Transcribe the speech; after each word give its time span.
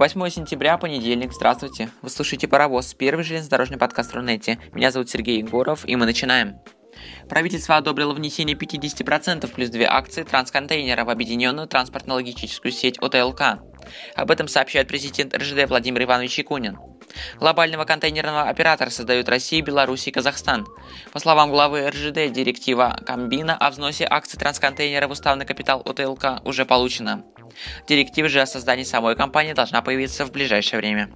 8 0.00 0.30
сентября, 0.30 0.78
понедельник. 0.78 1.30
Здравствуйте. 1.30 1.90
Вы 2.00 2.08
слушаете 2.08 2.48
«Паровоз», 2.48 2.94
первый 2.94 3.22
железнодорожный 3.22 3.76
подкаст 3.76 4.14
Рунете. 4.14 4.58
Меня 4.72 4.90
зовут 4.92 5.10
Сергей 5.10 5.40
Егоров, 5.40 5.86
и 5.86 5.94
мы 5.94 6.06
начинаем. 6.06 6.56
Правительство 7.28 7.76
одобрило 7.76 8.14
внесение 8.14 8.56
50% 8.56 9.46
плюс 9.52 9.68
две 9.68 9.84
акции 9.84 10.22
трансконтейнера 10.22 11.04
в 11.04 11.10
объединенную 11.10 11.68
транспортно-логистическую 11.68 12.72
сеть 12.72 12.96
ОТЛК. 12.98 13.60
Об 14.14 14.30
этом 14.30 14.48
сообщает 14.48 14.88
президент 14.88 15.36
РЖД 15.36 15.68
Владимир 15.68 16.04
Иванович 16.04 16.38
Якунин. 16.38 16.78
Глобального 17.38 17.84
контейнерного 17.84 18.42
оператора 18.42 18.90
создают 18.90 19.28
Россия, 19.28 19.62
Беларусь 19.62 20.06
и 20.06 20.10
Казахстан. 20.10 20.66
По 21.12 21.18
словам 21.18 21.50
главы 21.50 21.88
РЖД, 21.88 22.32
директива 22.32 22.98
Комбина 23.06 23.56
о 23.56 23.70
взносе 23.70 24.06
акций 24.08 24.38
трансконтейнера 24.38 25.08
в 25.08 25.12
уставный 25.12 25.46
капитал 25.46 25.82
ОТЛК 25.84 26.44
уже 26.44 26.64
получена. 26.64 27.24
Директива 27.88 28.28
же 28.28 28.40
о 28.40 28.46
создании 28.46 28.84
самой 28.84 29.16
компании 29.16 29.52
должна 29.52 29.82
появиться 29.82 30.24
в 30.24 30.32
ближайшее 30.32 30.78
время. 30.80 31.10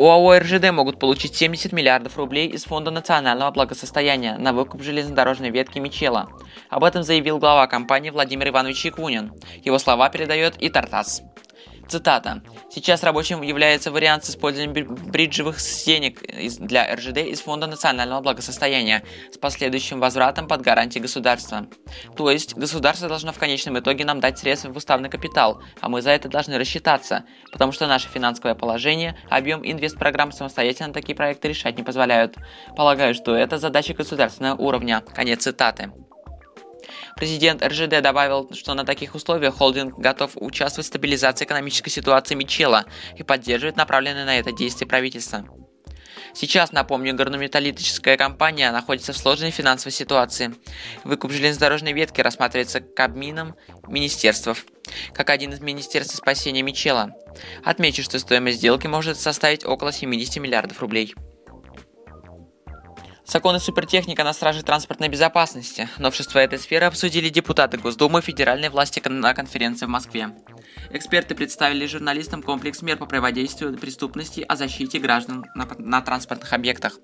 ОАО 0.00 0.38
РЖД 0.38 0.70
могут 0.72 0.98
получить 0.98 1.36
70 1.36 1.72
миллиардов 1.72 2.16
рублей 2.16 2.48
из 2.48 2.64
Фонда 2.64 2.90
национального 2.90 3.50
благосостояния 3.50 4.38
на 4.38 4.54
выкуп 4.54 4.82
железнодорожной 4.82 5.50
ветки 5.50 5.78
Мичела. 5.78 6.30
Об 6.70 6.84
этом 6.84 7.02
заявил 7.02 7.36
глава 7.38 7.66
компании 7.66 8.08
Владимир 8.08 8.48
Иванович 8.48 8.86
Якунин. 8.86 9.34
Его 9.62 9.78
слова 9.78 10.08
передает 10.08 10.56
и 10.56 10.70
Тартас. 10.70 11.22
Цитата. 11.90 12.40
Сейчас 12.70 13.02
рабочим 13.02 13.42
является 13.42 13.90
вариант 13.90 14.24
с 14.24 14.30
использованием 14.30 14.94
бриджевых 14.94 15.56
денег 15.84 16.22
для 16.60 16.94
РЖД 16.94 17.18
из 17.18 17.40
Фонда 17.40 17.66
национального 17.66 18.20
благосостояния 18.20 19.02
с 19.32 19.38
последующим 19.38 19.98
возвратом 19.98 20.46
под 20.46 20.62
гарантией 20.62 21.02
государства. 21.02 21.66
То 22.16 22.30
есть 22.30 22.54
государство 22.54 23.08
должно 23.08 23.32
в 23.32 23.38
конечном 23.40 23.76
итоге 23.80 24.04
нам 24.04 24.20
дать 24.20 24.38
средства 24.38 24.70
в 24.70 24.76
уставный 24.76 25.10
капитал, 25.10 25.64
а 25.80 25.88
мы 25.88 26.00
за 26.00 26.10
это 26.10 26.28
должны 26.28 26.58
рассчитаться, 26.58 27.24
потому 27.50 27.72
что 27.72 27.88
наше 27.88 28.08
финансовое 28.08 28.54
положение, 28.54 29.18
объем 29.28 29.62
инвестпрограмм 29.64 30.30
самостоятельно 30.30 30.92
такие 30.92 31.16
проекты 31.16 31.48
решать 31.48 31.76
не 31.76 31.82
позволяют. 31.82 32.36
Полагаю, 32.76 33.14
что 33.14 33.34
это 33.34 33.58
задача 33.58 33.94
государственного 33.94 34.54
уровня. 34.54 35.02
Конец 35.12 35.42
цитаты. 35.42 35.90
Президент 37.16 37.64
РЖД 37.64 38.00
добавил, 38.00 38.50
что 38.54 38.74
на 38.74 38.84
таких 38.84 39.14
условиях 39.14 39.56
холдинг 39.56 39.98
готов 39.98 40.32
участвовать 40.36 40.86
в 40.86 40.88
стабилизации 40.88 41.44
экономической 41.44 41.90
ситуации 41.90 42.34
Мичела 42.34 42.84
и 43.16 43.22
поддерживает 43.22 43.76
направленные 43.76 44.24
на 44.24 44.38
это 44.38 44.52
действия 44.52 44.86
правительства. 44.86 45.44
Сейчас, 46.32 46.72
напомню, 46.72 47.14
горнометаллическая 47.14 48.16
компания 48.16 48.70
находится 48.70 49.12
в 49.12 49.16
сложной 49.16 49.50
финансовой 49.50 49.92
ситуации. 49.92 50.54
Выкуп 51.04 51.32
железнодорожной 51.32 51.92
ветки 51.92 52.20
рассматривается 52.20 52.80
Кабмином 52.80 53.56
министерств, 53.88 54.64
как 55.12 55.30
один 55.30 55.52
из 55.52 55.60
министерств 55.60 56.16
спасения 56.16 56.62
Мичела. 56.62 57.12
Отмечу, 57.64 58.02
что 58.02 58.18
стоимость 58.18 58.58
сделки 58.58 58.86
может 58.86 59.18
составить 59.18 59.64
около 59.64 59.92
70 59.92 60.36
миллиардов 60.36 60.80
рублей. 60.80 61.14
Законы 63.30 63.60
супертехника 63.60 64.24
на 64.24 64.32
страже 64.32 64.64
транспортной 64.64 65.08
безопасности. 65.08 65.88
Новшества 65.98 66.40
этой 66.40 66.58
сферы 66.58 66.86
обсудили 66.86 67.28
депутаты 67.28 67.78
Госдумы 67.78 68.22
федеральной 68.22 68.70
власти 68.70 69.00
на 69.08 69.34
конференции 69.34 69.86
в 69.86 69.88
Москве. 69.88 70.30
Эксперты 70.90 71.36
представили 71.36 71.86
журналистам 71.86 72.42
комплекс 72.42 72.82
мер 72.82 72.96
по 72.96 73.06
противодействию 73.06 73.78
преступности 73.78 74.44
о 74.48 74.56
защите 74.56 74.98
граждан 74.98 75.46
на, 75.54 75.68
на 75.78 76.02
транспортных 76.02 76.52
объектах. 76.52 76.98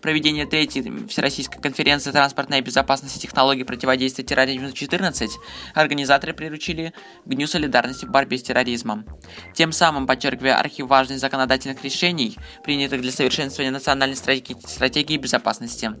Проведение 0.00 0.46
третьей 0.46 1.06
Всероссийской 1.06 1.60
конференции 1.60 2.10
транспортной 2.10 2.60
безопасности 2.60 3.18
и 3.18 3.20
технологий 3.20 3.64
противодействия 3.64 4.24
терроризму-14 4.24 5.28
организаторы 5.74 6.32
приручили 6.32 6.92
к 7.24 7.34
Дню 7.34 7.46
солидарности 7.46 8.04
в 8.04 8.10
борьбе 8.10 8.38
с 8.38 8.42
терроризмом. 8.42 9.06
Тем 9.54 9.72
самым 9.72 10.06
подчеркивая 10.06 10.58
архив 10.58 10.86
важных 10.88 11.18
законодательных 11.18 11.82
решений, 11.84 12.36
принятых 12.64 13.00
для 13.00 13.12
совершенствования 13.12 13.70
национальной 13.70 14.16
стратегии, 14.16 14.56
стратегии 14.66 15.16
безопасности. 15.16 15.92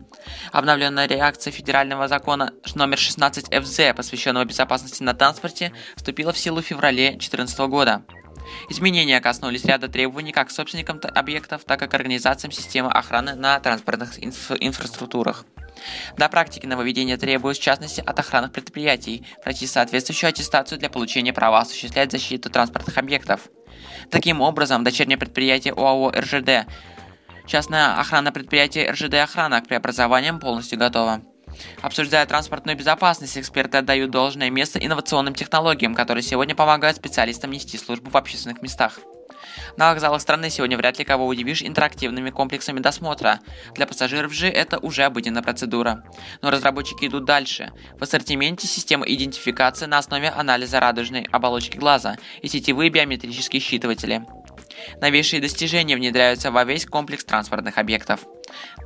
Обновленная 0.52 1.06
реакция 1.06 1.52
федерального 1.52 2.08
закона 2.08 2.52
номер 2.74 2.98
16 2.98 3.54
ФЗ, 3.54 3.94
посвященного 3.96 4.44
безопасности 4.44 5.02
на 5.02 5.14
транспорте, 5.14 5.72
вступила 5.96 6.32
в 6.32 6.38
силу 6.38 6.60
в 6.60 6.66
феврале 6.66 7.10
2014 7.10 7.58
года. 7.60 8.04
Изменения 8.68 9.20
коснулись 9.20 9.64
ряда 9.64 9.88
требований 9.88 10.32
как 10.32 10.50
собственникам 10.50 11.00
объектов, 11.14 11.64
так 11.64 11.82
и 11.82 11.88
к 11.88 11.94
организациям 11.94 12.52
системы 12.52 12.90
охраны 12.90 13.34
на 13.34 13.58
транспортных 13.60 14.18
инфра- 14.18 14.56
инфраструктурах. 14.60 15.44
На 16.16 16.28
практике 16.28 16.66
нововведения 16.66 17.16
требуют, 17.16 17.56
в 17.56 17.62
частности, 17.62 18.02
от 18.04 18.18
охранных 18.18 18.52
предприятий 18.52 19.26
пройти 19.42 19.66
соответствующую 19.66 20.28
аттестацию 20.28 20.78
для 20.78 20.90
получения 20.90 21.32
права 21.32 21.60
осуществлять 21.60 22.12
защиту 22.12 22.50
транспортных 22.50 22.98
объектов. 22.98 23.48
Таким 24.10 24.40
образом, 24.40 24.84
дочернее 24.84 25.16
предприятие 25.16 25.72
ОАО 25.74 26.10
РЖД, 26.10 26.66
частное 27.46 27.98
охранное 27.98 28.32
предприятие 28.32 28.90
РЖД 28.90 29.14
Охрана 29.14 29.60
к 29.60 29.68
преобразованиям 29.68 30.38
полностью 30.38 30.78
готово. 30.78 31.22
Обсуждая 31.82 32.26
транспортную 32.26 32.76
безопасность, 32.76 33.38
эксперты 33.38 33.78
отдают 33.78 34.10
должное 34.10 34.50
место 34.50 34.78
инновационным 34.78 35.34
технологиям, 35.34 35.94
которые 35.94 36.22
сегодня 36.22 36.54
помогают 36.54 36.96
специалистам 36.96 37.50
нести 37.50 37.78
службу 37.78 38.10
в 38.10 38.16
общественных 38.16 38.62
местах. 38.62 38.98
На 39.76 39.90
вокзалах 39.90 40.20
страны 40.20 40.50
сегодня 40.50 40.76
вряд 40.76 40.98
ли 40.98 41.04
кого 41.04 41.26
удивишь 41.26 41.62
интерактивными 41.62 42.30
комплексами 42.30 42.80
досмотра. 42.80 43.40
Для 43.74 43.86
пассажиров 43.86 44.32
же 44.32 44.48
это 44.48 44.78
уже 44.78 45.04
обыденная 45.04 45.42
процедура. 45.42 46.04
Но 46.42 46.50
разработчики 46.50 47.06
идут 47.06 47.24
дальше. 47.24 47.72
В 47.98 48.02
ассортименте 48.02 48.66
система 48.66 49.06
идентификации 49.06 49.86
на 49.86 49.98
основе 49.98 50.28
анализа 50.28 50.80
радужной 50.80 51.26
оболочки 51.30 51.76
глаза 51.76 52.16
и 52.42 52.48
сетевые 52.48 52.90
биометрические 52.90 53.60
считыватели. 53.60 54.24
Новейшие 55.00 55.40
достижения 55.40 55.96
внедряются 55.96 56.50
во 56.50 56.64
весь 56.64 56.86
комплекс 56.86 57.24
транспортных 57.24 57.78
объектов. 57.78 58.20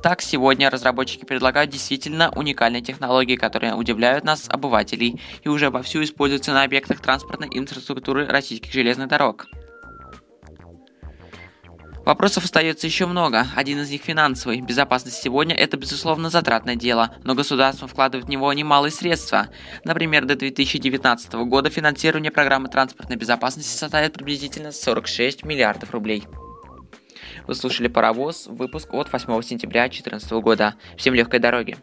Так, 0.03 0.21
сегодня 0.21 0.69
разработчики 0.69 1.25
предлагают 1.25 1.71
действительно 1.71 2.31
уникальные 2.35 2.81
технологии, 2.81 3.35
которые 3.35 3.73
удивляют 3.73 4.23
нас, 4.23 4.47
обывателей, 4.49 5.21
и 5.43 5.49
уже 5.49 5.69
вовсю 5.69 6.03
используются 6.03 6.53
на 6.53 6.63
объектах 6.63 7.01
транспортной 7.01 7.49
инфраструктуры 7.51 8.27
российских 8.27 8.71
железных 8.71 9.07
дорог. 9.07 9.47
Вопросов 12.05 12.43
остается 12.43 12.85
еще 12.85 13.07
много. 13.07 13.47
Один 13.55 13.79
из 13.79 13.89
них 13.89 14.03
финансовый. 14.03 14.61
Безопасность 14.61 15.21
сегодня– 15.23 15.55
это, 15.57 15.75
безусловно, 15.75 16.29
затратное 16.29 16.75
дело, 16.75 17.15
но 17.23 17.33
государство 17.33 17.87
вкладывает 17.87 18.27
в 18.27 18.29
него 18.29 18.53
немалые 18.53 18.91
средства. 18.91 19.47
Например, 19.83 20.23
до 20.23 20.35
2019 20.35 21.33
года 21.33 21.71
финансирование 21.71 22.31
программы 22.31 22.69
транспортной 22.69 23.17
безопасности 23.17 23.75
составит 23.75 24.13
приблизительно 24.13 24.71
46 24.71 25.43
миллиардов 25.43 25.91
рублей. 25.91 26.25
Вы 27.47 27.55
слушали 27.55 27.87
«Паровоз», 27.87 28.45
выпуск 28.47 28.93
от 28.93 29.11
8 29.11 29.41
сентября 29.41 29.83
2014 29.83 30.31
года. 30.33 30.75
Всем 30.97 31.15
легкой 31.15 31.39
дороги! 31.39 31.75